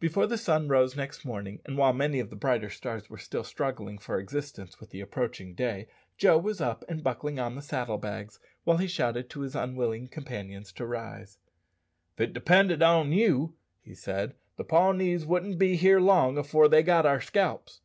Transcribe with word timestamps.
Before 0.00 0.26
the 0.26 0.36
sun 0.36 0.66
rose 0.66 0.96
next 0.96 1.24
morning, 1.24 1.60
and 1.64 1.78
while 1.78 1.92
many 1.92 2.18
of 2.18 2.30
the 2.30 2.34
brighter 2.34 2.68
stars 2.68 3.08
were 3.08 3.16
still 3.16 3.44
struggling 3.44 3.96
for 3.96 4.18
existence 4.18 4.80
with 4.80 4.90
the 4.90 5.00
approaching 5.00 5.54
day, 5.54 5.86
Joe 6.16 6.36
was 6.36 6.60
up 6.60 6.84
and 6.88 7.04
buckling 7.04 7.38
on 7.38 7.54
the 7.54 7.62
saddle 7.62 7.96
bags, 7.98 8.40
while 8.64 8.78
he 8.78 8.88
shouted 8.88 9.30
to 9.30 9.42
his 9.42 9.54
unwilling 9.54 10.08
companions 10.08 10.72
to 10.72 10.84
rise. 10.84 11.38
"If 12.16 12.22
it 12.22 12.32
depended 12.32 12.82
on 12.82 13.12
you," 13.12 13.54
he 13.80 13.94
said, 13.94 14.34
"the 14.56 14.64
Pawnees 14.64 15.24
wouldn't 15.24 15.60
be 15.60 15.76
long 16.00 16.36
afore 16.38 16.66
they 16.68 16.82
got 16.82 17.06
our 17.06 17.20
scalps. 17.20 17.80